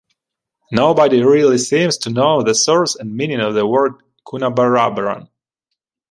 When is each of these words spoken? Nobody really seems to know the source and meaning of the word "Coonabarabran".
Nobody 0.71 1.21
really 1.23 1.59
seems 1.59 1.95
to 1.97 2.09
know 2.09 2.41
the 2.41 2.55
source 2.55 2.95
and 2.95 3.15
meaning 3.15 3.39
of 3.39 3.53
the 3.53 3.67
word 3.67 4.01
"Coonabarabran". 4.25 5.27